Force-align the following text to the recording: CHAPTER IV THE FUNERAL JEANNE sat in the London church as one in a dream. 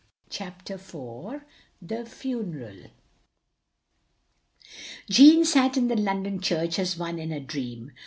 CHAPTER 0.31 0.73
IV 0.81 1.43
THE 1.79 2.07
FUNERAL 2.07 2.89
JEANNE 5.11 5.45
sat 5.45 5.77
in 5.77 5.89
the 5.89 5.95
London 5.95 6.39
church 6.41 6.79
as 6.79 6.97
one 6.97 7.19
in 7.19 7.31
a 7.31 7.39
dream. 7.39 7.91